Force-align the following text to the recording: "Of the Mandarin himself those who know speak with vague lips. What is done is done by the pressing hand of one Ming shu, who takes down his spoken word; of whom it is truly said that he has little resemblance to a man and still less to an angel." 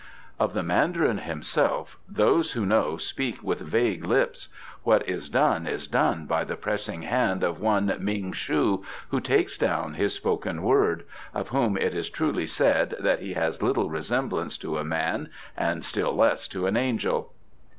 "Of 0.39 0.55
the 0.55 0.63
Mandarin 0.63 1.19
himself 1.19 1.95
those 2.09 2.53
who 2.53 2.65
know 2.65 2.97
speak 2.97 3.43
with 3.43 3.59
vague 3.59 4.03
lips. 4.03 4.47
What 4.81 5.07
is 5.07 5.29
done 5.29 5.67
is 5.67 5.85
done 5.85 6.25
by 6.25 6.43
the 6.43 6.55
pressing 6.55 7.03
hand 7.03 7.43
of 7.43 7.59
one 7.61 7.95
Ming 7.99 8.33
shu, 8.33 8.83
who 9.09 9.19
takes 9.21 9.59
down 9.59 9.93
his 9.93 10.15
spoken 10.15 10.63
word; 10.63 11.03
of 11.35 11.49
whom 11.49 11.77
it 11.77 11.93
is 11.93 12.09
truly 12.09 12.47
said 12.47 12.95
that 12.99 13.19
he 13.19 13.33
has 13.33 13.61
little 13.61 13.91
resemblance 13.91 14.57
to 14.57 14.79
a 14.79 14.83
man 14.83 15.29
and 15.55 15.85
still 15.85 16.15
less 16.15 16.47
to 16.47 16.65
an 16.65 16.75
angel." 16.77 17.31